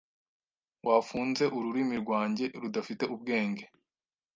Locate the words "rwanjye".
2.03-2.45